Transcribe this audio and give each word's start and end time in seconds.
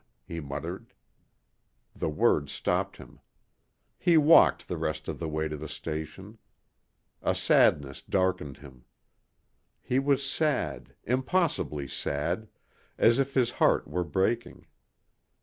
he 0.25 0.39
muttered. 0.39 0.93
The 1.95 2.09
word 2.09 2.49
stopped 2.49 2.97
him. 2.97 3.19
He 3.99 4.17
walked 4.17 4.67
the 4.67 4.75
rest 4.79 5.07
of 5.07 5.19
the 5.19 5.29
way 5.29 5.47
to 5.47 5.55
the 5.55 5.67
station. 5.67 6.39
A 7.21 7.35
sadness 7.35 8.01
darkened 8.01 8.57
him. 8.57 8.85
He 9.79 9.99
was 9.99 10.25
sad, 10.27 10.95
impossibly 11.03 11.87
sad, 11.87 12.47
as 12.97 13.19
if 13.19 13.35
his 13.35 13.51
heart 13.51 13.87
were 13.87 14.03
breaking. 14.03 14.65